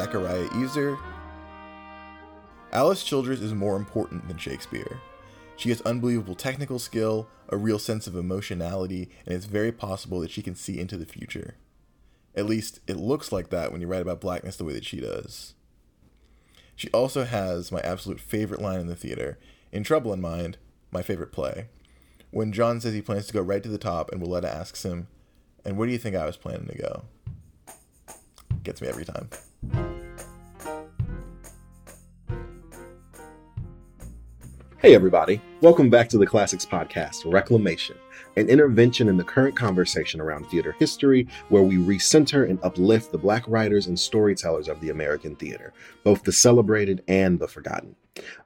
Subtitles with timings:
[0.00, 0.98] Zachariah Ezer.
[2.72, 4.98] Alice Childress is more important than Shakespeare.
[5.58, 10.30] She has unbelievable technical skill, a real sense of emotionality, and it's very possible that
[10.30, 11.56] she can see into the future.
[12.34, 15.02] At least, it looks like that when you write about blackness the way that she
[15.02, 15.52] does.
[16.74, 19.38] She also has my absolute favorite line in the theater,
[19.70, 20.56] In Trouble in Mind,
[20.90, 21.66] my favorite play,
[22.30, 25.08] when John says he plans to go right to the top and Wiletta asks him,
[25.62, 27.02] And where do you think I was planning to go?
[28.62, 29.28] Gets me every time.
[34.82, 35.42] Hey, everybody.
[35.60, 37.98] Welcome back to the CLASSIX Podcast, Reclamation,
[38.36, 43.18] an intervention in the current conversation around theater history where we recenter and uplift the
[43.18, 47.94] Black writers and storytellers of the American theater, both the celebrated and the forgotten.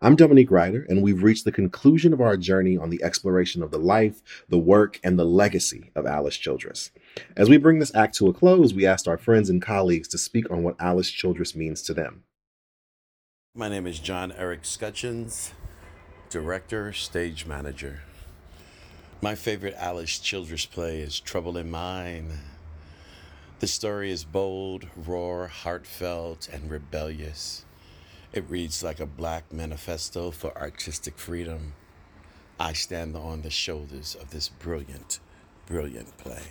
[0.03, 3.71] I'm Dominique Rider, and we've reached the conclusion of our journey on the exploration of
[3.71, 6.91] the life, the work, and the legacy of Alice Childress.
[7.37, 10.19] As we bring this act to a close, we asked our friends and colleagues to
[10.19, 12.25] speak on what Alice Childress means to them.
[13.55, 15.53] My name is John Eric Scutchins
[16.35, 18.01] director, stage manager.
[19.23, 22.33] My favorite Alice Childress play is Trouble in Mind.
[23.61, 27.65] The story is bold, raw, heartfelt, and rebellious.
[28.33, 31.75] It reads like a black manifesto for artistic freedom.
[32.59, 35.21] I stand on the shoulders of this brilliant,
[35.67, 36.43] brilliant play.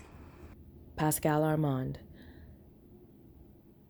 [0.96, 2.00] Pascal Armand.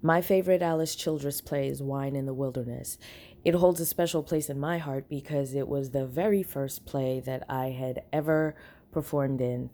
[0.01, 2.97] My favorite Alice Childress play is Wine in the Wilderness
[3.43, 7.19] it holds a special place in my heart because it was the very first play
[7.21, 8.55] that I had ever
[8.91, 9.69] performed in.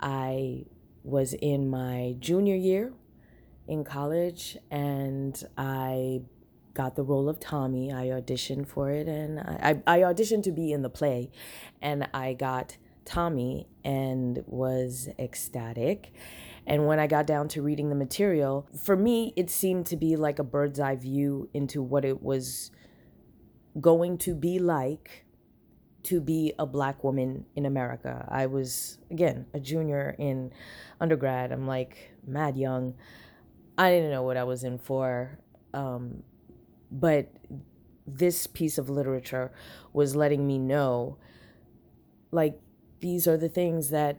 [0.00, 0.64] I
[1.04, 2.92] was in my junior year
[3.68, 6.22] in college and I
[6.74, 7.92] got the role of Tommy.
[7.92, 11.30] I auditioned for it and I, I, auditioned to be in the play
[11.82, 16.12] and I got Tommy and was ecstatic.
[16.66, 20.16] And when I got down to reading the material, for me, it seemed to be
[20.16, 22.70] like a bird's eye view into what it was
[23.80, 25.24] going to be like
[26.04, 28.26] to be a black woman in America.
[28.28, 30.52] I was, again, a junior in
[31.00, 31.52] undergrad.
[31.52, 32.94] I'm like mad young.
[33.78, 35.38] I didn't know what I was in for.
[35.72, 36.22] Um,
[36.90, 37.32] but
[38.06, 39.52] this piece of literature
[39.92, 41.18] was letting me know
[42.30, 42.58] like,
[43.00, 44.16] these are the things that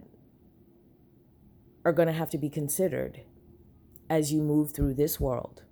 [1.85, 3.21] are going to have to be considered
[4.09, 5.63] as you move through this world.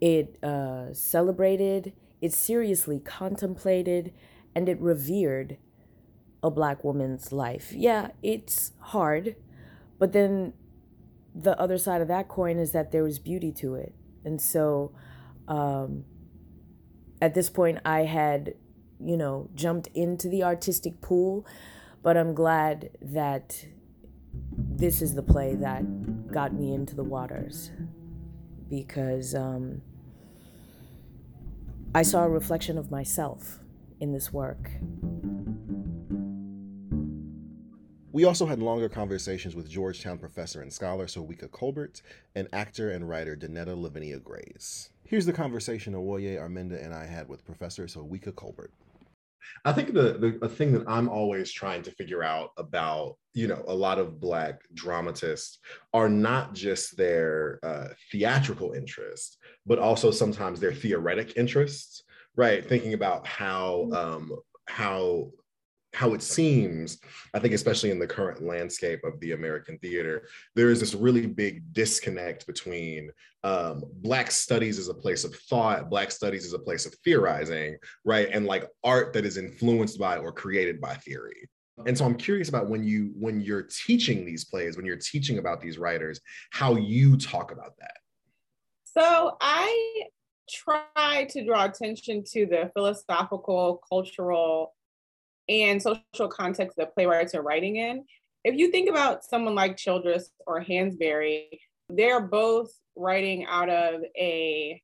[0.00, 4.12] It uh, celebrated, it seriously contemplated,
[4.54, 5.58] and it revered
[6.42, 7.72] a black woman's life.
[7.72, 9.36] Yeah, it's hard,
[9.98, 10.52] but then
[11.34, 13.94] the other side of that coin is that there was beauty to it.
[14.24, 14.92] And so
[15.46, 16.04] um,
[17.20, 18.54] at this point, I had,
[19.00, 21.46] you know, jumped into the artistic pool,
[22.02, 23.66] but I'm glad that
[24.56, 27.70] this is the play that got me into the waters
[28.68, 29.82] because um,
[31.98, 33.58] I saw a reflection of myself
[33.98, 34.70] in this work.
[38.12, 42.00] We also had longer conversations with Georgetown professor and scholar Soyica Colbert
[42.36, 44.90] and actor and writer Donnetta Lavinia Grays.
[45.02, 48.70] Here's the conversation Awoye Arminda and I had with Professor Soyica Colbert.
[49.64, 53.46] I think the, the, the thing that I'm always trying to figure out about, you
[53.46, 55.58] know, a lot of Black dramatists
[55.92, 62.02] are not just their uh, theatrical interest, but also sometimes their theoretic interests,
[62.36, 62.66] right?
[62.66, 64.32] Thinking about how um,
[64.66, 65.30] how
[65.94, 66.98] how it seems,
[67.34, 71.26] I think, especially in the current landscape of the American theater, there is this really
[71.26, 73.10] big disconnect between
[73.42, 77.76] um, Black studies as a place of thought, Black studies as a place of theorizing,
[78.04, 78.28] right?
[78.32, 81.48] And like art that is influenced by or created by theory.
[81.86, 85.38] And so I'm curious about when you when you're teaching these plays, when you're teaching
[85.38, 87.94] about these writers, how you talk about that.
[88.84, 90.02] So I
[90.50, 94.74] try to draw attention to the philosophical, cultural,
[95.48, 98.04] and social context that playwrights are writing in.
[98.44, 101.58] If you think about someone like Childress or Hansberry,
[101.88, 104.82] they're both writing out of a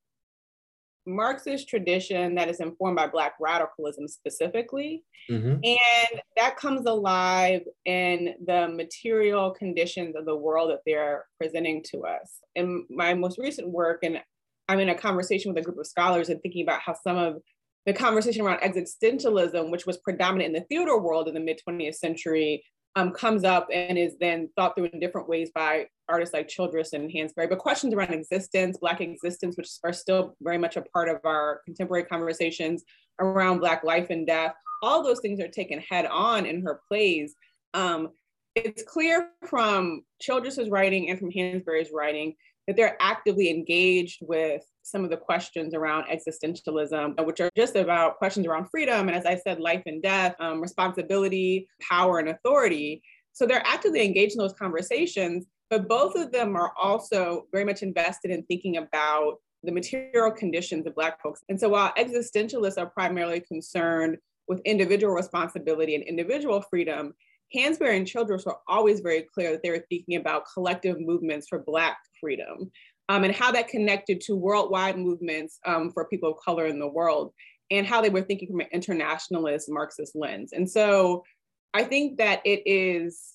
[1.07, 5.05] Marxist tradition that is informed by Black radicalism specifically.
[5.31, 5.57] Mm-hmm.
[5.63, 12.05] And that comes alive in the material conditions of the world that they're presenting to
[12.05, 12.41] us.
[12.55, 14.21] In my most recent work, and
[14.69, 17.43] I'm in a conversation with a group of scholars and thinking about how some of
[17.87, 21.97] the conversation around existentialism, which was predominant in the theater world in the mid 20th
[21.97, 22.65] century,
[22.97, 26.93] um, comes up and is then thought through in different ways by artists like Childress
[26.93, 27.49] and Hansberry.
[27.49, 31.61] But questions around existence, Black existence, which are still very much a part of our
[31.65, 32.85] contemporary conversations
[33.21, 37.35] around Black life and death, all those things are taken head on in her plays.
[37.73, 38.11] Um,
[38.55, 42.35] it's clear from Childress's writing and from Hansberry's writing
[42.67, 48.19] that they're actively engaged with some of the questions around existentialism, which are just about
[48.19, 49.09] questions around freedom.
[49.09, 53.03] And as I said, life and death, um, responsibility, power, and authority.
[53.33, 57.83] So they're actively engaged in those conversations, but both of them are also very much
[57.83, 61.43] invested in thinking about the material conditions of Black folks.
[61.49, 67.15] And so while existentialists are primarily concerned with individual responsibility and individual freedom,
[67.57, 71.61] Hansberry and Childress were always very clear that they were thinking about collective movements for
[71.61, 72.71] Black freedom
[73.09, 76.89] um, and how that connected to worldwide movements um, for people of color in the
[76.89, 77.33] world
[77.71, 80.53] and how they were thinking from an internationalist Marxist lens.
[80.53, 81.25] And so
[81.73, 83.35] I think that it is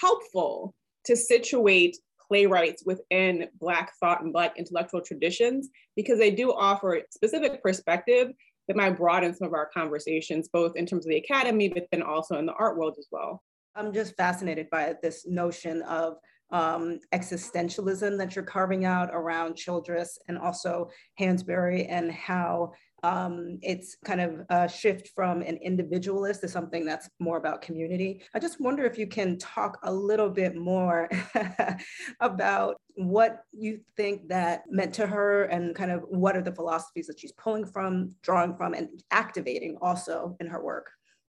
[0.00, 0.74] helpful
[1.04, 1.96] to situate
[2.26, 8.32] playwrights within Black thought and Black intellectual traditions because they do offer specific perspective
[8.68, 12.02] that might broaden some of our conversations, both in terms of the academy, but then
[12.02, 13.42] also in the art world as well.
[13.74, 16.16] I'm just fascinated by this notion of
[16.52, 22.72] um, existentialism that you're carving out around Childress and also Hansberry and how
[23.02, 28.22] um, it's kind of a shift from an individualist to something that's more about community.
[28.32, 31.10] I just wonder if you can talk a little bit more
[32.20, 37.08] about what you think that meant to her and kind of what are the philosophies
[37.08, 40.90] that she's pulling from, drawing from, and activating also in her work.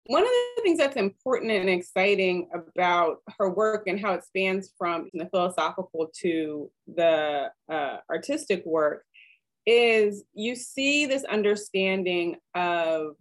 [0.08, 4.72] One of the things that's important and exciting about her work and how it spans
[4.78, 9.04] from the philosophical to the uh, artistic work
[9.66, 13.16] is you see this understanding of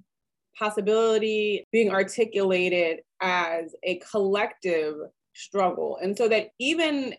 [0.57, 4.95] possibility being articulated as a collective
[5.33, 5.99] struggle.
[6.01, 7.15] And so that even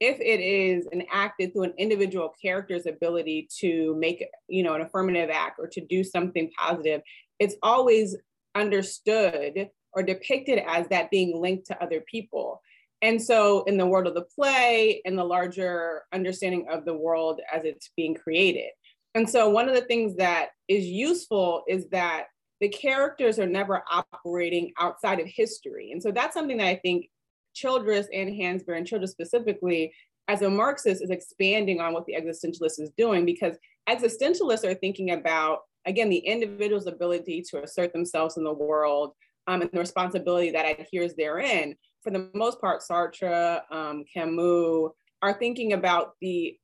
[0.00, 5.28] if it is enacted through an individual character's ability to make, you know, an affirmative
[5.30, 7.02] act or to do something positive,
[7.38, 8.16] it's always
[8.54, 12.60] understood or depicted as that being linked to other people.
[13.02, 17.40] And so, in the world of the play and the larger understanding of the world
[17.52, 18.70] as it's being created.
[19.14, 22.26] And so, one of the things that is useful is that
[22.60, 25.90] the characters are never operating outside of history.
[25.90, 27.10] And so, that's something that I think
[27.54, 29.92] Childress and Hansberry, and Childress specifically,
[30.28, 33.56] as a Marxist, is expanding on what the existentialist is doing because
[33.88, 39.12] existentialists are thinking about, again, the individual's ability to assert themselves in the world
[39.46, 44.90] um, and the responsibility that adheres therein for the most part, Sartre, um, Camus
[45.22, 46.56] are thinking about the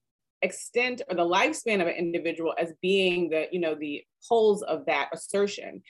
[0.42, 4.84] extent or the lifespan of an individual as being the, you know, the poles of
[4.86, 5.82] that assertion.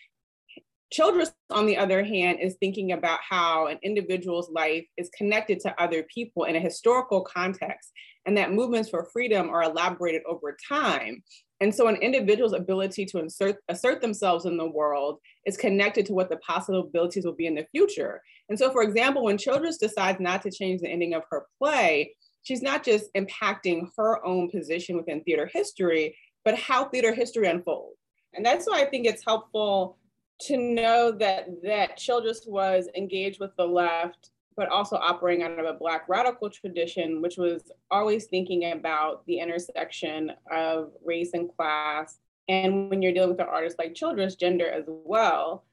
[0.90, 5.82] Childress, on the other hand, is thinking about how an individual's life is connected to
[5.82, 7.90] other people in a historical context,
[8.28, 11.22] and that movements for freedom are elaborated over time.
[11.62, 16.12] And so, an individual's ability to insert, assert themselves in the world is connected to
[16.12, 18.22] what the possibilities will be in the future.
[18.50, 22.14] And so, for example, when Childress decides not to change the ending of her play,
[22.42, 26.14] she's not just impacting her own position within theater history,
[26.44, 27.96] but how theater history unfolds.
[28.34, 29.96] And that's why I think it's helpful
[30.42, 35.64] to know that that Childress was engaged with the left, but also operating out of
[35.64, 42.18] a Black radical tradition, which was always thinking about the intersection of race and class,
[42.48, 45.64] and when you're dealing with an artist like Childress gender as well,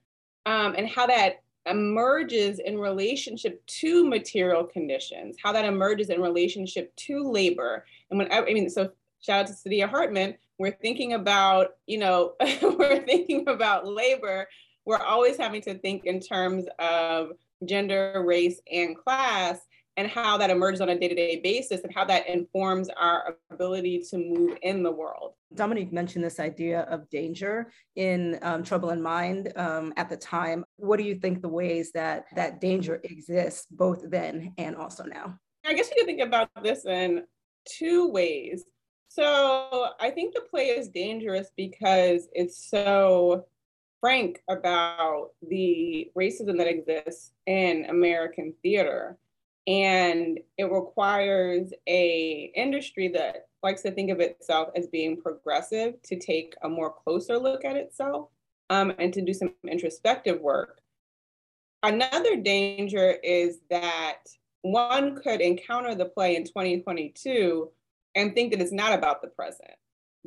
[0.45, 6.95] um, and how that emerges in relationship to material conditions, how that emerges in relationship
[6.95, 7.85] to labor.
[8.11, 12.33] And when I mean, so shout out to Saidiya Hartman, we're thinking about, you know,
[12.61, 14.47] we're thinking about labor.
[14.85, 17.31] We're always having to think in terms of
[17.63, 19.59] gender, race, and class
[19.97, 24.17] and how that emerges on a day-to-day basis and how that informs our ability to
[24.17, 25.33] move in the world.
[25.53, 30.65] Dominique mentioned this idea of danger in um, Trouble in Mind um, at the time.
[30.75, 35.39] What do you think the ways that that danger exists both then and also now?
[35.65, 37.23] I guess you could think about this in
[37.65, 38.65] two ways.
[39.07, 43.45] So I think the play is dangerous because it's so
[44.05, 49.17] frank about the racism that exists in American theater.
[49.65, 56.19] And it requires a industry that likes to think of itself as being progressive to
[56.19, 58.29] take a more closer look at itself
[58.69, 60.81] um, and to do some introspective work.
[61.81, 64.19] Another danger is that
[64.61, 67.71] one could encounter the play in 2022
[68.13, 69.71] and think that it's not about the present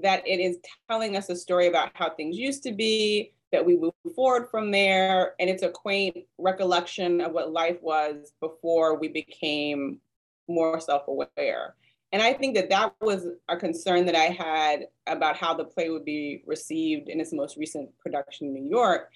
[0.01, 0.59] that it is
[0.89, 4.71] telling us a story about how things used to be that we move forward from
[4.71, 5.35] there.
[5.39, 10.01] And it's a quaint recollection of what life was before we became
[10.49, 11.75] more self aware.
[12.13, 15.91] And I think that that was a concern that I had about how the play
[15.91, 19.11] would be received in its most recent production in New York.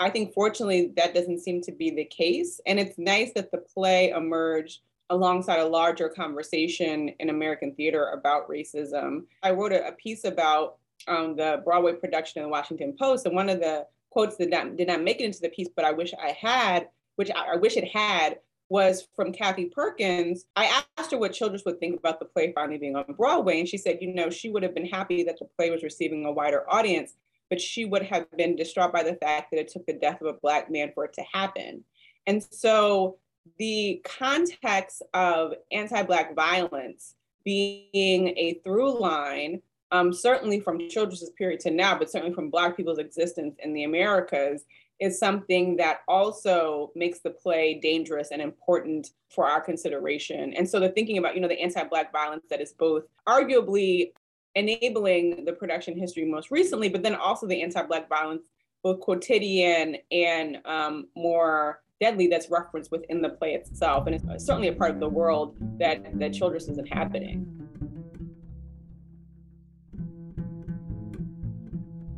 [0.00, 2.60] I think fortunately that doesn't seem to be the case.
[2.66, 8.48] And it's nice that the play emerged alongside a larger conversation in American theater about
[8.48, 9.26] racism.
[9.42, 10.78] I wrote a, a piece about
[11.08, 14.76] um, the Broadway production in the Washington Post, and one of the quotes that not,
[14.76, 17.56] did not make it into the piece, but I wish I had, which I, I
[17.56, 20.46] wish it had, was from Kathy Perkins.
[20.56, 23.68] I asked her what Childress would think about the play finally being on Broadway, and
[23.68, 26.32] she said, you know, she would have been happy that the play was receiving a
[26.32, 27.14] wider audience,
[27.50, 30.28] but she would have been distraught by the fact that it took the death of
[30.28, 31.84] a Black man for it to happen.
[32.26, 33.18] And so
[33.58, 39.60] the context of anti Black violence being a through line,
[39.94, 43.84] um, certainly from Childress's period to now, but certainly from Black people's existence in the
[43.84, 44.64] Americas,
[44.98, 50.52] is something that also makes the play dangerous and important for our consideration.
[50.54, 54.12] And so the thinking about, you know, the anti-Black violence that is both arguably
[54.56, 58.44] enabling the production history most recently, but then also the anti-Black violence,
[58.82, 64.06] both quotidian and um, more deadly that's referenced within the play itself.
[64.06, 67.63] And it's certainly a part of the world that, that Childress is inhabiting.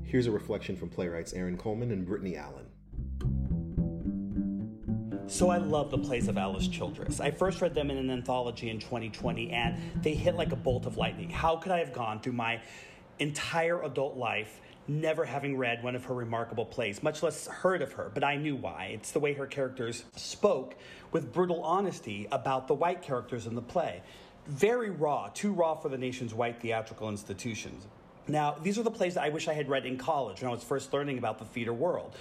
[0.06, 2.66] Here's a reflection from playwrights Aaron Coleman and Brittany Allen.
[5.26, 7.18] So I love the plays of Alice Childress.
[7.18, 10.86] I first read them in an anthology in 2020 and they hit like a bolt
[10.86, 11.28] of lightning.
[11.28, 12.62] How could I have gone through my
[13.18, 17.92] entire adult life never having read one of her remarkable plays, much less heard of
[17.94, 18.90] her, but I knew why.
[18.94, 20.76] It's the way her characters spoke
[21.10, 24.02] with brutal honesty about the white characters in the play.
[24.46, 27.88] Very raw, too raw for the nation's white theatrical institutions.
[28.28, 30.52] Now, these are the plays that I wish I had read in college when I
[30.54, 32.14] was first learning about the theater world.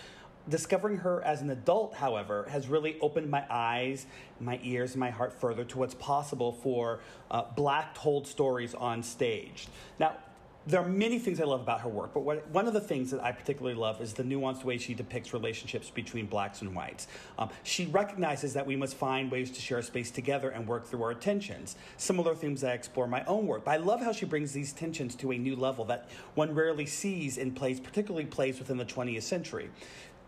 [0.48, 4.06] Discovering her as an adult, however, has really opened my eyes,
[4.40, 7.00] my ears, and my heart further to what's possible for
[7.32, 9.68] uh, black told stories on stage.
[10.00, 10.18] Now,
[10.68, 13.12] there are many things I love about her work, but what, one of the things
[13.12, 17.08] that I particularly love is the nuanced way she depicts relationships between blacks and whites.
[17.38, 21.04] Um, she recognizes that we must find ways to share space together and work through
[21.04, 21.76] our tensions.
[21.98, 24.74] Similar themes I explore in my own work, but I love how she brings these
[24.74, 28.86] tensions to a new level that one rarely sees in plays, particularly plays within the
[28.86, 29.70] 20th century.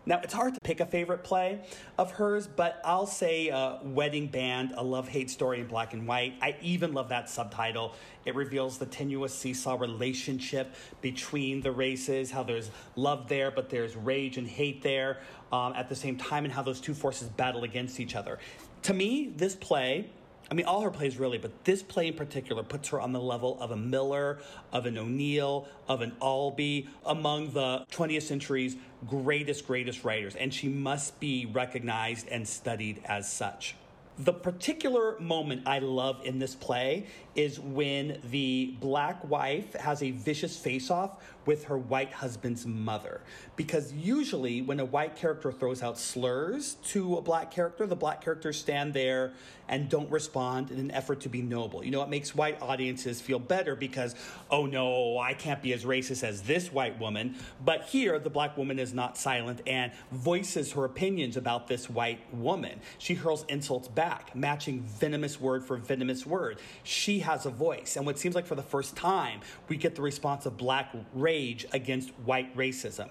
[0.08, 1.60] Now, it's hard to pick a favorite play
[1.98, 6.08] of hers, but I'll say uh, Wedding Band, a love hate story in black and
[6.08, 6.32] white.
[6.40, 7.94] I even love that subtitle.
[8.24, 13.96] It reveals the tenuous seesaw relationship between the races, how there's love there, but there's
[13.96, 15.18] rage and hate there
[15.52, 18.38] um, at the same time, and how those two forces battle against each other.
[18.84, 20.08] To me, this play
[20.50, 23.20] I mean, all her plays really, but this play in particular puts her on the
[23.20, 24.38] level of a Miller,
[24.72, 28.76] of an O'Neill, of an Albee, among the 20th century's
[29.06, 33.74] greatest, greatest writers, and she must be recognized and studied as such.
[34.20, 40.10] The particular moment I love in this play is when the black wife has a
[40.10, 43.20] vicious face off with her white husband's mother.
[43.54, 48.20] Because usually, when a white character throws out slurs to a black character, the black
[48.20, 49.34] characters stand there
[49.68, 51.84] and don't respond in an effort to be noble.
[51.84, 54.14] You know, it makes white audiences feel better because,
[54.50, 57.36] oh no, I can't be as racist as this white woman.
[57.64, 62.20] But here, the black woman is not silent and voices her opinions about this white
[62.32, 62.80] woman.
[62.98, 66.58] She hurls insults back, matching venomous word for venomous word.
[66.82, 67.96] She has a voice.
[67.96, 71.66] And what seems like for the first time, we get the response of black rage
[71.72, 73.10] against white racism.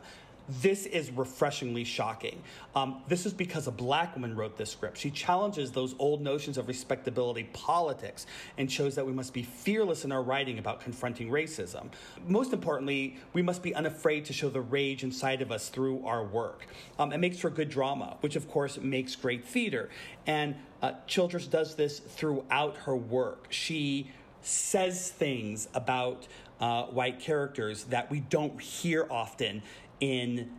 [0.50, 2.42] This is refreshingly shocking.
[2.74, 4.98] Um, this is because a black woman wrote this script.
[4.98, 8.26] She challenges those old notions of respectability politics
[8.58, 11.90] and shows that we must be fearless in our writing about confronting racism.
[12.26, 16.24] Most importantly, we must be unafraid to show the rage inside of us through our
[16.24, 16.66] work.
[16.98, 19.90] Um, it makes for good drama, which of course makes great theater.
[20.26, 23.48] And uh, Childress does this throughout her work.
[23.50, 24.12] She
[24.42, 26.28] says things about
[26.60, 29.62] uh, white characters that we don't hear often
[30.00, 30.52] in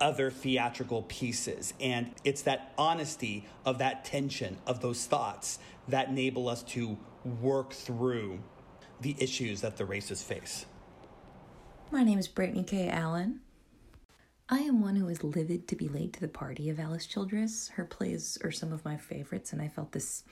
[0.00, 1.74] other theatrical pieces.
[1.80, 7.72] And it's that honesty of that tension, of those thoughts that enable us to work
[7.72, 8.40] through
[9.00, 10.66] the issues that the races face.
[11.90, 12.88] My name is Brittany K.
[12.88, 13.40] Allen.
[14.48, 17.68] I am one who is livid to be late to the party of Alice Childress.
[17.68, 20.24] Her plays are some of my favorites, and I felt this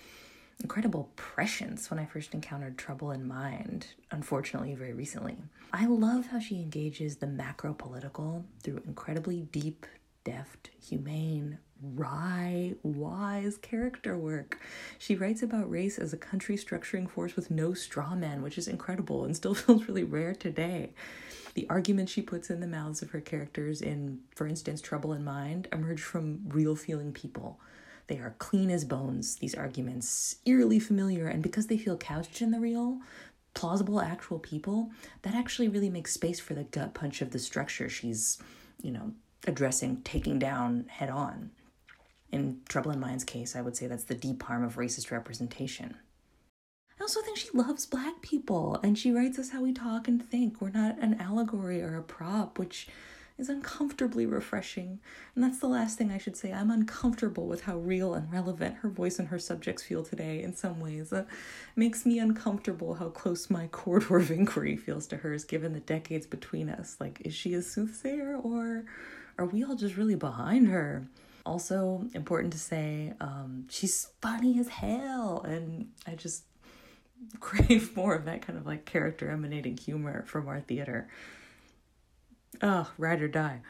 [0.60, 5.36] incredible prescience when I first encountered Trouble in Mind, unfortunately, very recently.
[5.72, 9.86] I love how she engages the macro political through incredibly deep,
[10.24, 14.58] deft, humane, wry, wise character work.
[14.98, 18.66] She writes about race as a country structuring force with no straw man, which is
[18.66, 20.90] incredible and still feels really rare today.
[21.54, 25.24] The arguments she puts in the mouths of her characters in, for instance, Trouble in
[25.24, 27.60] Mind, emerge from real feeling people
[28.08, 32.50] they are clean as bones, these arguments, eerily familiar, and because they feel couched in
[32.50, 32.98] the real,
[33.54, 34.90] plausible, actual people,
[35.22, 38.38] that actually really makes space for the gut punch of the structure she's,
[38.82, 39.12] you know,
[39.46, 41.50] addressing, taking down head on.
[42.32, 45.96] In Trouble in Mind's case, I would say that's the deep harm of racist representation.
[46.98, 50.22] I also think she loves black people and she writes us how we talk and
[50.22, 50.60] think.
[50.60, 52.88] We're not an allegory or a prop, which
[53.38, 54.98] is uncomfortably refreshing.
[55.34, 56.52] And that's the last thing I should say.
[56.52, 60.54] I'm uncomfortable with how real and relevant her voice and her subjects feel today in
[60.54, 61.12] some ways.
[61.12, 61.26] It
[61.76, 66.26] makes me uncomfortable how close my corridor of inquiry feels to hers given the decades
[66.26, 66.96] between us.
[66.98, 68.84] Like, is she a soothsayer or
[69.38, 71.06] are we all just really behind her?
[71.46, 75.42] Also, important to say, um, she's funny as hell.
[75.46, 76.44] And I just
[77.40, 81.08] crave more of that kind of like character emanating humor from our theater.
[82.62, 83.60] Oh, ride or die.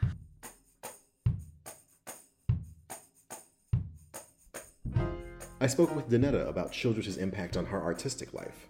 [5.61, 8.67] I spoke with Donnetta about Childress's impact on her artistic life.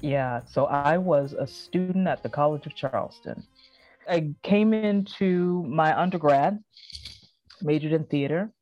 [0.00, 3.46] Yeah, so I was a student at the College of Charleston.
[4.08, 6.58] I came into my undergrad,
[7.62, 8.52] majored in theater,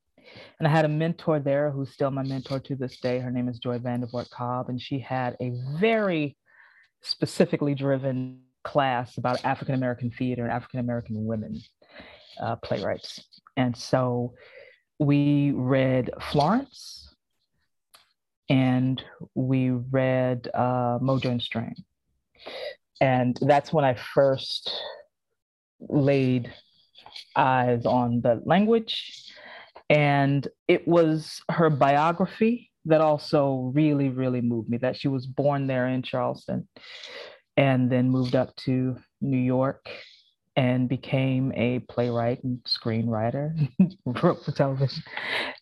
[0.58, 3.18] and I had a mentor there who's still my mentor to this day.
[3.18, 6.36] Her name is Joy Vandervort Cobb, and she had a very
[7.00, 11.60] specifically driven class about African American theater and African American women
[12.40, 13.20] uh, playwrights.
[13.56, 14.34] And so
[14.98, 17.14] we read Florence
[18.48, 19.02] and
[19.34, 21.74] we read uh, Mojo and String.
[23.00, 24.70] And that's when I first
[25.80, 26.52] laid
[27.36, 29.32] eyes on the language.
[29.90, 35.66] And it was her biography that also really, really moved me that she was born
[35.66, 36.66] there in Charleston
[37.56, 39.88] and then moved up to New York
[40.56, 43.68] and became a playwright and screenwriter,
[44.04, 45.02] wrote for television.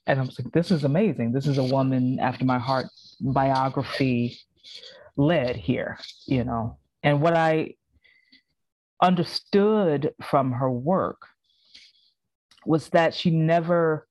[0.07, 1.33] And I was like, this is amazing.
[1.33, 2.87] This is a woman after my heart
[3.21, 4.39] biography
[5.17, 6.79] led here, you know.
[7.03, 7.75] And what I
[9.03, 11.23] understood from her work
[12.67, 14.07] was that she never,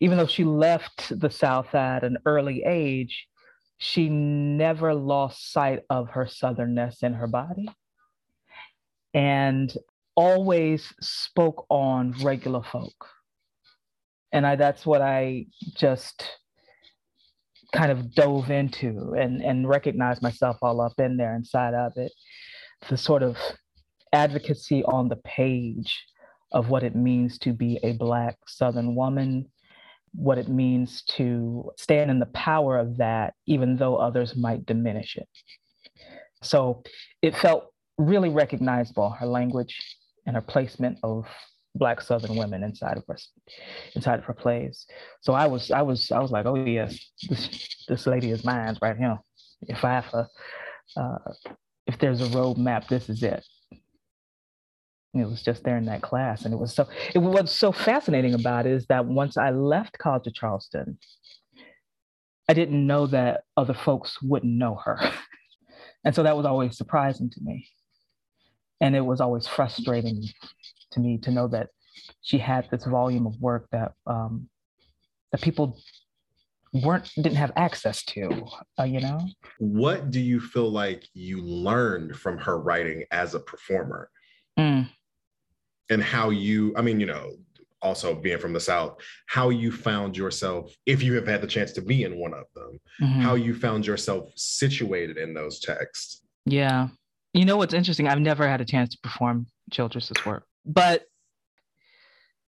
[0.00, 3.28] even though she left the South at an early age,
[3.82, 7.66] she never lost sight of her southernness in her body
[9.14, 9.74] and
[10.14, 13.08] always spoke on regular folk.
[14.32, 16.30] And I, that's what i just
[17.72, 22.12] kind of dove into and, and recognized myself all up in there inside of it.
[22.90, 23.38] The sort of
[24.12, 26.04] advocacy on the page
[26.52, 29.46] of what it means to be a black southern woman
[30.12, 35.16] what it means to stand in the power of that, even though others might diminish
[35.16, 35.28] it.
[36.42, 36.82] So
[37.22, 39.76] it felt really recognizable, her language
[40.26, 41.26] and her placement of
[41.74, 43.16] black southern women inside of her
[43.94, 44.86] inside of her plays.
[45.20, 48.76] So i was i was i was like oh yes this, this lady is mine
[48.82, 49.18] right here.
[49.62, 50.28] If i have a
[50.96, 51.32] uh,
[51.86, 53.44] if there's a road map this is it
[55.12, 58.34] it was just there in that class and it was so it what's so fascinating
[58.34, 60.96] about it is that once i left college of charleston
[62.48, 65.00] i didn't know that other folks wouldn't know her.
[66.04, 67.68] And so that was always surprising to me.
[68.80, 70.24] And it was always frustrating
[70.92, 71.68] to me to know that
[72.22, 74.48] she had this volume of work that um,
[75.30, 75.78] that people
[76.72, 78.46] weren't didn't have access to
[78.78, 79.20] uh, you know?
[79.58, 84.08] What do you feel like you learned from her writing as a performer?
[84.58, 84.88] Mm
[85.90, 87.32] and how you i mean you know
[87.82, 91.72] also being from the south how you found yourself if you have had the chance
[91.72, 93.20] to be in one of them Mhm.
[93.22, 96.88] how you found yourself situated in those texts Yeah.
[97.32, 98.08] You know what's interesting?
[98.08, 100.44] I've never had a chance to perform Childress's work.
[100.66, 101.04] But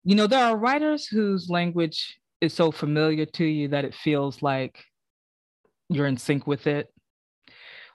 [0.05, 4.41] you know, there are writers whose language is so familiar to you that it feels
[4.41, 4.75] like
[5.91, 6.87] you're in sync with it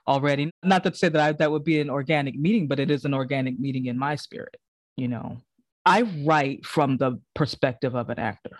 [0.07, 0.51] already.
[0.61, 3.13] Not to say that I, that would be an organic meeting, but it is an
[3.13, 4.55] organic meeting in my spirit,
[4.97, 5.37] you know.
[5.85, 8.57] I write from the perspective of an actor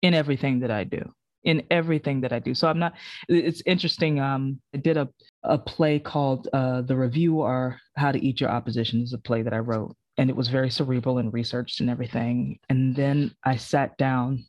[0.00, 1.12] in everything that I do.
[1.42, 2.54] In everything that I do.
[2.54, 2.94] So I'm not
[3.28, 4.18] it's interesting.
[4.20, 5.08] Um, I did a
[5.42, 9.42] a play called uh, The Review or How to Eat Your Opposition is a play
[9.42, 9.94] that I wrote.
[10.16, 12.58] And it was very cerebral and researched and everything.
[12.70, 14.46] And then I sat down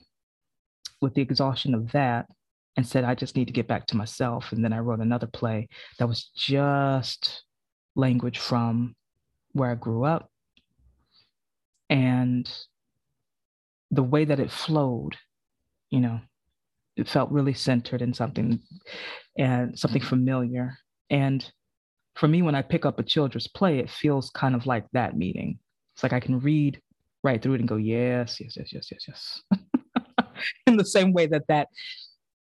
[1.02, 2.28] with the exhaustion of that
[2.78, 4.52] and said, I just need to get back to myself.
[4.52, 5.68] And then I wrote another play
[6.00, 7.44] that was just
[7.96, 8.96] language from
[9.54, 10.30] where I grew up.
[11.90, 12.50] And
[13.92, 15.16] the way that it flowed,
[15.90, 16.20] you know,
[16.96, 18.60] it felt really centered in something
[19.38, 20.78] and something familiar.
[21.10, 21.50] And
[22.16, 25.18] for me, when I pick up a Childress play, it feels kind of like that
[25.18, 25.60] meeting.
[25.94, 26.82] It's like I can read
[27.24, 29.42] right through it and go, yes, yes, yes, yes, yes, yes.
[30.68, 31.68] in the same way that that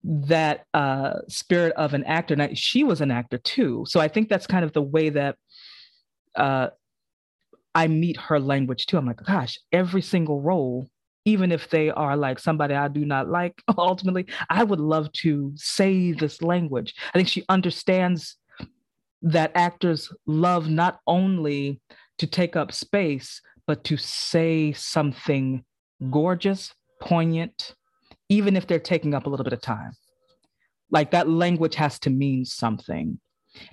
[0.03, 3.83] that uh, spirit of an actor, and I, she was an actor too.
[3.87, 5.35] So I think that's kind of the way that
[6.35, 6.69] uh,
[7.77, 8.97] I meet her language too.
[8.97, 10.89] I'm like, gosh, every single role
[11.25, 15.51] even if they are like somebody I do not like, ultimately, I would love to
[15.55, 16.95] say this language.
[17.13, 18.37] I think she understands
[19.21, 21.81] that actors love not only
[22.19, 25.65] to take up space, but to say something
[26.09, 27.75] gorgeous, poignant,
[28.29, 29.91] even if they're taking up a little bit of time.
[30.91, 33.19] Like that language has to mean something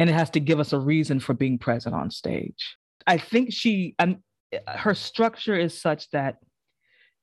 [0.00, 2.76] and it has to give us a reason for being present on stage.
[3.06, 4.22] I think she, um,
[4.66, 6.36] her structure is such that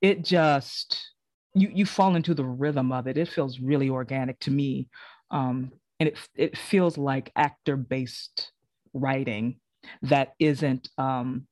[0.00, 1.10] it just,
[1.54, 3.16] you, you fall into the rhythm of it.
[3.16, 4.88] It feels really organic to me.
[5.30, 8.52] Um, and it, it feels like actor based
[8.92, 9.60] writing
[10.02, 11.46] that isn't um,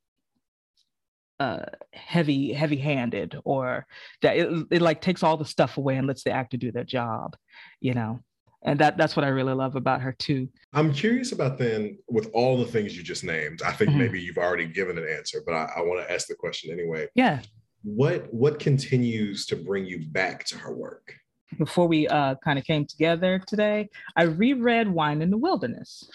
[1.41, 1.65] uh,
[1.95, 3.87] heavy heavy handed or
[4.21, 6.85] that it, it like takes all the stuff away and lets the actor do their
[6.85, 7.35] job
[7.81, 8.21] you know
[8.63, 10.49] and that that's what i really love about her too.
[10.73, 14.01] I'm curious about then with all the things you just named i think mm-hmm.
[14.01, 17.09] maybe you've already given an answer but i, I want to ask the question anyway.
[17.15, 17.41] Yeah.
[17.83, 21.15] What what continues to bring you back to her work?
[21.59, 26.09] Before we uh, kind of came together today i reread wine in the wilderness.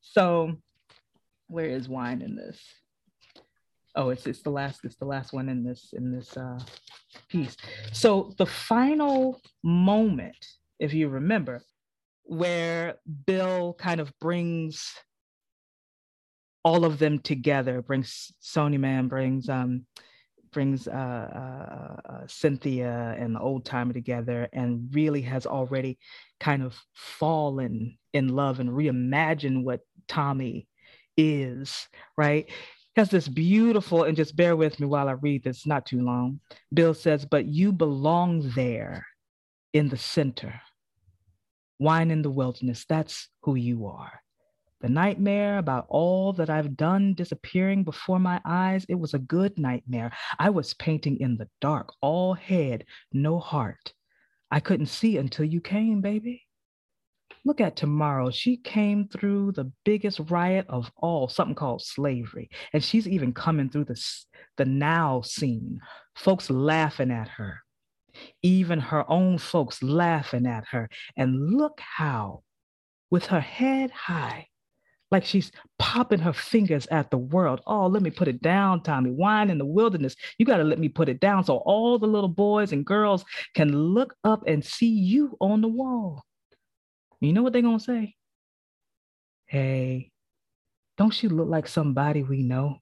[0.00, 0.52] So
[1.48, 2.60] where is wine in this?
[3.96, 6.60] Oh it's it's the last it's the last one in this in this uh
[7.28, 7.56] piece.
[7.92, 10.36] So the final moment
[10.78, 11.62] if you remember
[12.24, 14.92] where bill kind of brings
[16.64, 19.86] all of them together brings sonny man brings um
[20.52, 25.98] brings uh, uh, uh, Cynthia and the old timer together and really has already
[26.40, 30.66] kind of fallen in love and reimagined what Tommy
[31.14, 32.48] is, right?
[32.96, 36.40] has this beautiful, and just bear with me while I read this, not too long.
[36.72, 39.06] Bill says, But you belong there
[39.76, 40.60] in the center.
[41.78, 44.22] Wine in the wilderness, that's who you are.
[44.80, 49.58] The nightmare about all that I've done disappearing before my eyes, it was a good
[49.58, 50.12] nightmare.
[50.38, 53.92] I was painting in the dark, all head, no heart.
[54.50, 56.42] I couldn't see until you came, baby.
[57.44, 58.30] Look at tomorrow.
[58.30, 62.50] She came through the biggest riot of all, something called slavery.
[62.72, 64.00] And she's even coming through the,
[64.56, 65.80] the now scene,
[66.16, 67.60] folks laughing at her,
[68.42, 70.88] even her own folks laughing at her.
[71.16, 72.42] And look how,
[73.10, 74.48] with her head high,
[75.10, 77.60] like she's popping her fingers at the world.
[77.66, 79.10] Oh, let me put it down, Tommy.
[79.10, 80.16] Wine in the wilderness.
[80.38, 83.24] You got to let me put it down so all the little boys and girls
[83.54, 86.24] can look up and see you on the wall.
[87.20, 88.14] You know what they're going to say?
[89.46, 90.10] Hey,
[90.98, 92.78] don't she look like somebody we know?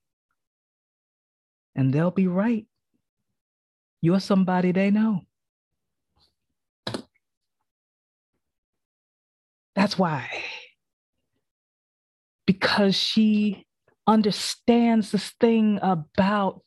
[1.77, 2.67] And they'll be right.
[4.05, 5.23] You're somebody they know.
[9.75, 10.29] That's why.
[12.47, 13.65] Because she
[14.07, 16.61] understands this thing about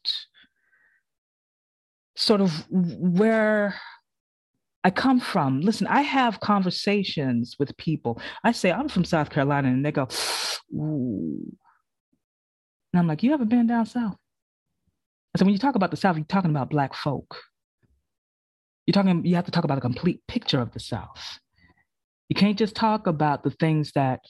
[2.16, 3.80] sort of where
[4.84, 5.62] I come from.
[5.62, 8.20] Listen, I have conversations with people.
[8.44, 10.08] I say, I'm from South Carolina, and they go,
[10.74, 11.56] Ooh.
[12.94, 14.18] And I'm like, You ever been down south?
[15.38, 17.38] Said, When you talk about the South, you're talking about Black folk.
[18.86, 21.40] You're talking, you have to talk about a complete picture of the South.
[22.30, 24.22] You can't just talk about the things that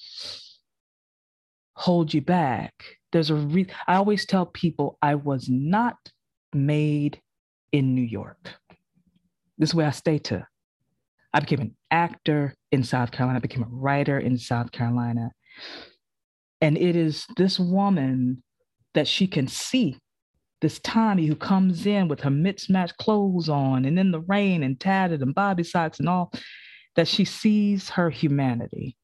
[1.75, 2.73] hold you back.
[3.11, 5.95] There's a re- I always tell people I was not
[6.53, 7.21] made
[7.71, 8.53] in New York.
[9.57, 10.45] This is where I stay to.
[11.33, 13.37] I became an actor in South Carolina.
[13.37, 15.31] I became a writer in South Carolina.
[16.61, 18.43] And it is this woman
[18.93, 19.99] that she can see,
[20.61, 24.79] this Tommy who comes in with her mismatched clothes on and in the rain and
[24.79, 26.31] tattered and bobby socks and all,
[26.95, 28.97] that she sees her humanity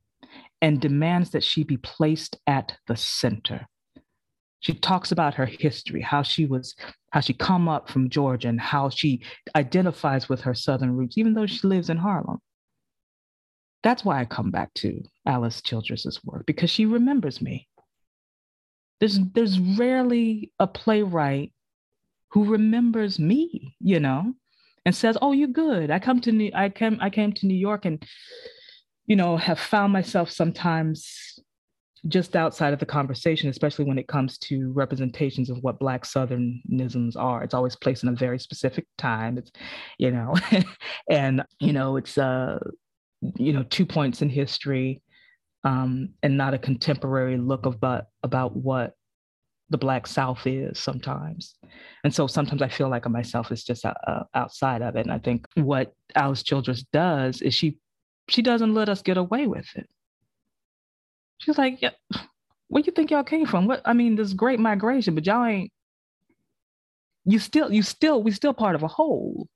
[0.61, 3.67] and demands that she be placed at the center.
[4.61, 6.73] She talks about her history, how she was
[7.11, 9.21] how she come up from Georgia and how she
[9.55, 12.39] identifies with her Southern roots, even though she lives in Harlem.
[13.83, 17.67] That's why I come back to Alice Childress's work, because she remembers me.
[18.99, 21.51] There's, there's rarely a playwright
[22.29, 24.33] who remembers me, you know,
[24.85, 27.55] and says, "Oh, you're good." I come to New, I came, I came to New
[27.55, 28.03] York, and
[29.05, 31.39] you know, have found myself sometimes
[32.07, 37.15] just outside of the conversation, especially when it comes to representations of what Black Southernisms
[37.15, 37.43] are.
[37.43, 39.37] It's always placed in a very specific time.
[39.37, 39.51] It's,
[39.97, 40.35] you know,
[41.09, 42.59] and you know, it's uh,
[43.37, 45.01] you know, two points in history,
[45.63, 48.95] um, and not a contemporary look about about what
[49.69, 51.55] the Black South is sometimes.
[52.03, 55.01] And so sometimes I feel like myself is just uh, outside of it.
[55.01, 57.79] And I think what Alice Childress does is she
[58.29, 59.87] she doesn't let us get away with it
[61.43, 61.91] She's like, yeah,
[62.69, 63.67] where you think y'all came from?
[63.67, 65.71] What I mean, this great migration, but y'all ain't
[67.25, 69.47] you still you still we still part of a whole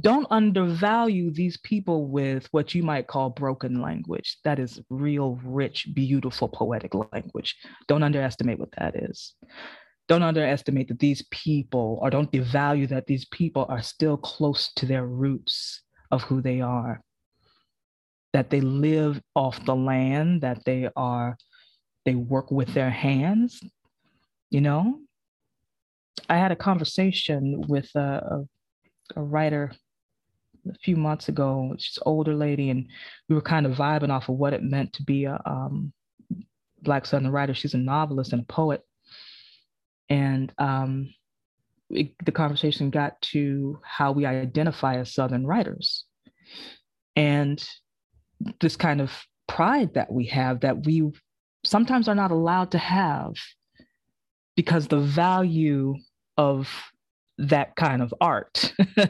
[0.00, 4.38] don't undervalue these people with what you might call broken language.
[4.44, 7.56] That is real rich beautiful poetic language.
[7.86, 9.34] Don't underestimate what that is.
[10.08, 14.86] Don't underestimate that these people or don't devalue that these people are still close to
[14.86, 17.00] their roots of who they are.
[18.32, 21.36] That they live off the land that they are
[22.04, 23.60] they work with their hands
[24.50, 25.00] you know?
[26.28, 28.46] I had a conversation with a,
[29.16, 29.72] a, writer
[30.68, 31.74] a few months ago.
[31.78, 32.88] She's an older lady and
[33.28, 35.92] we were kind of vibing off of what it meant to be a um,
[36.82, 37.54] black southern writer.
[37.54, 38.82] She's a novelist and a poet.
[40.08, 41.12] And um,
[41.90, 46.04] it, the conversation got to how we identify as southern writers.
[47.16, 47.62] And
[48.60, 49.12] this kind of
[49.46, 51.10] pride that we have that we
[51.64, 53.32] sometimes are not allowed to have
[54.54, 55.94] because the value
[56.36, 56.68] of
[57.38, 58.74] that kind of art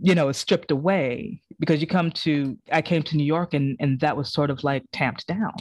[0.00, 3.76] you know is stripped away because you come to i came to new york and
[3.80, 5.54] and that was sort of like tamped down.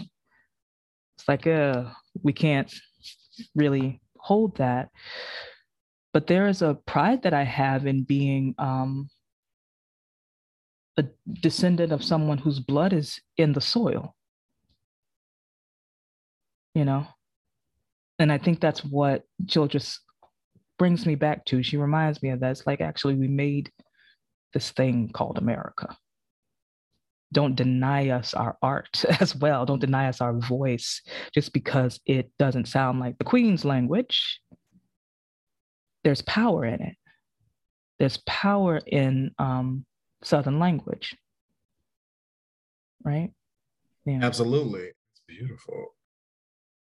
[1.18, 1.86] It's like uh
[2.22, 2.74] we can't
[3.56, 4.90] really hold that.
[6.14, 9.10] But there is a pride that i have in being um
[10.98, 11.06] a
[11.42, 14.16] descendant of someone whose blood is in the soil.
[16.74, 17.08] You know?
[18.20, 20.00] And i think that's what childress
[20.78, 22.52] brings me back to she reminds me of that.
[22.52, 23.72] It's like actually we made
[24.54, 25.96] this thing called america.
[27.32, 29.66] Don't deny us our art as well.
[29.66, 31.02] Don't deny us our voice
[31.34, 34.40] just because it doesn't sound like the queen's language.
[36.04, 36.96] There's power in it.
[37.98, 39.86] There's power in um,
[40.24, 41.16] southern language.
[43.04, 43.32] Right?
[44.06, 44.20] Yeah.
[44.22, 44.82] Absolutely.
[44.84, 45.94] It's beautiful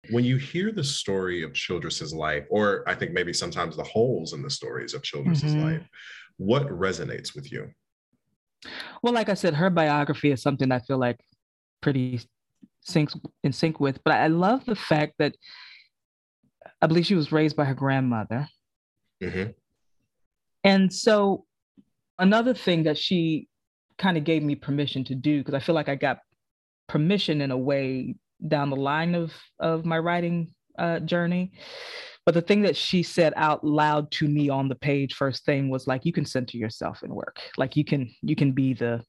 [0.10, 4.34] when you hear the story of Childress's life, or I think maybe sometimes the holes
[4.34, 5.64] in the stories of Childress's mm-hmm.
[5.64, 5.90] life,
[6.38, 7.70] what resonates with you?
[9.04, 11.20] Well, like I said, her biography is something I feel like
[11.82, 12.22] pretty
[12.88, 14.04] syncs in sync with.
[14.04, 15.36] But I love the fact that
[16.82, 18.48] I believe she was raised by her grandmother.
[19.22, 19.52] Mm-hmm.
[20.64, 21.46] And so
[22.18, 23.48] another thing that she
[23.98, 26.20] kind of gave me permission to do, because I feel like I got
[26.88, 28.16] permission in a way
[28.47, 31.51] down the line of of my writing uh, journey.
[32.25, 35.69] But the thing that she said out loud to me on the page first thing
[35.69, 37.39] was like, you can center yourself in work.
[37.58, 39.04] Like you can you can be the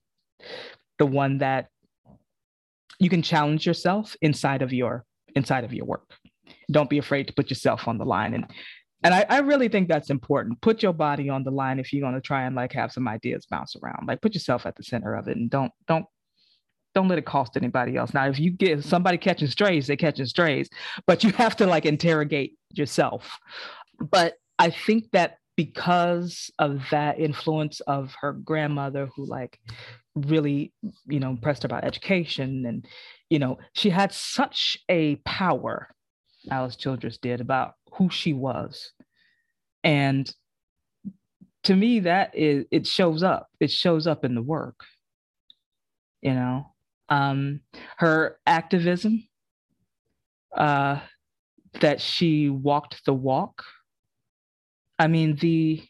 [0.98, 1.68] the one that
[2.98, 6.08] you can challenge yourself inside of your inside of your work.
[6.70, 8.34] Don't be afraid to put yourself on the line.
[8.34, 8.46] And
[9.04, 10.60] and I, I really think that's important.
[10.60, 13.08] Put your body on the line if you're going to try and like have some
[13.08, 14.06] ideas bounce around.
[14.06, 16.06] Like put yourself at the center of it and don't don't
[16.94, 18.12] don't let it cost anybody else.
[18.12, 20.68] Now, if you get somebody catching strays, they're catching strays,
[21.06, 23.38] but you have to like interrogate yourself.
[23.98, 29.58] But I think that because of that influence of her grandmother, who like
[30.14, 30.72] really,
[31.06, 32.86] you know, impressed about education, and
[33.30, 35.88] you know, she had such a power.
[36.50, 38.92] Alice Childress did about who she was,
[39.84, 40.32] and
[41.64, 43.48] to me, that is it shows up.
[43.60, 44.80] It shows up in the work.
[46.20, 46.71] You know,
[47.12, 47.60] um,
[47.98, 49.28] her activism,
[50.56, 50.98] uh,
[51.80, 53.62] that she walked the walk.
[54.98, 55.82] I mean, the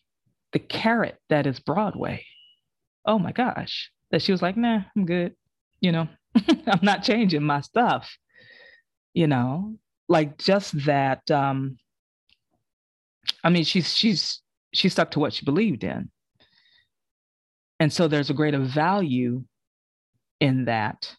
[0.52, 2.24] the carrot that is Broadway.
[3.06, 3.90] Oh my gosh.
[4.11, 5.35] That she was like, nah, I'm good.
[5.80, 6.08] You know,
[6.66, 8.12] I'm not changing my stuff.
[9.14, 9.76] You know,
[10.08, 11.30] like just that.
[11.30, 11.78] Um,
[13.44, 16.11] I mean, she's she's she stuck to what she believed in.
[17.78, 19.44] And so there's a greater value
[20.42, 21.14] in that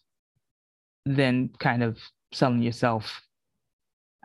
[1.06, 1.98] than kind of
[2.30, 3.22] selling yourself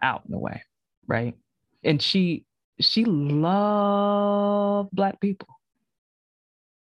[0.02, 0.62] out in a way,
[1.08, 1.36] right?
[1.86, 2.44] And she
[2.82, 5.48] she loved black people.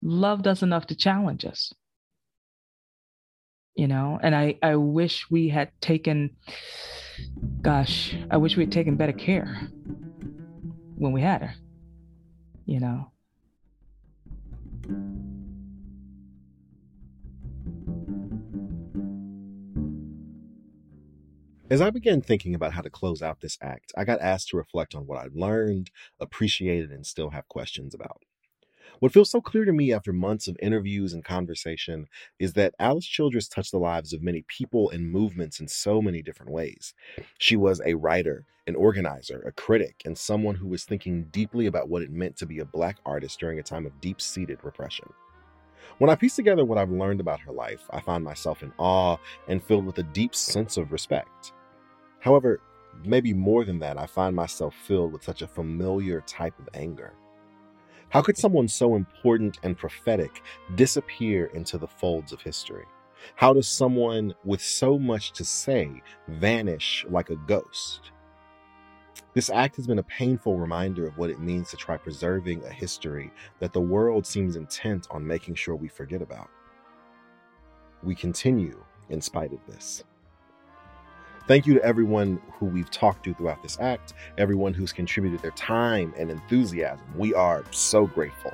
[0.04, 1.74] Loved us enough to challenge us.
[3.76, 6.30] You know, and I I wish we had taken
[7.64, 9.68] gosh, I wish we had taken better care
[10.96, 11.56] when we had her.
[12.68, 13.12] You know.
[21.68, 24.58] As I began thinking about how to close out this act, I got asked to
[24.58, 28.22] reflect on what I'd learned, appreciated, and still have questions about.
[29.00, 32.06] What feels so clear to me after months of interviews and conversation
[32.38, 36.22] is that Alice Childress touched the lives of many people and movements in so many
[36.22, 36.94] different ways.
[37.40, 41.90] She was a writer, an organizer, a critic, and someone who was thinking deeply about
[41.90, 45.12] what it meant to be a Black artist during a time of deep seated repression.
[45.98, 49.18] When I piece together what I've learned about her life, I find myself in awe
[49.48, 51.54] and filled with a deep sense of respect.
[52.26, 52.60] However,
[53.04, 57.14] maybe more than that, I find myself filled with such a familiar type of anger.
[58.10, 60.42] How could someone so important and prophetic
[60.74, 62.86] disappear into the folds of history?
[63.36, 68.10] How does someone with so much to say vanish like a ghost?
[69.36, 72.72] This act has been a painful reminder of what it means to try preserving a
[72.72, 76.50] history that the world seems intent on making sure we forget about.
[78.02, 80.04] We continue in spite of this.
[81.48, 85.52] Thank you to everyone who we've talked to throughout this act, everyone who's contributed their
[85.52, 87.06] time and enthusiasm.
[87.16, 88.54] We are so grateful.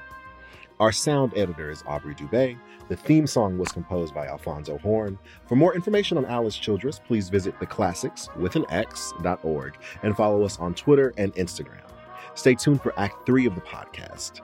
[0.81, 2.57] Our sound editor is Aubrey Dubé.
[2.89, 5.17] The theme song was composed by Alfonso Horn.
[5.45, 10.59] For more information on Alice Childress, please visit theclassics with an X.org and follow us
[10.59, 11.87] on Twitter and Instagram.
[12.35, 14.41] Stay tuned for Act 3 of the podcast.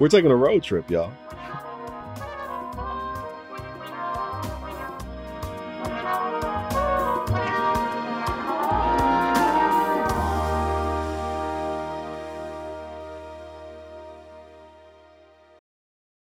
[0.00, 1.12] We're taking a road trip, y'all.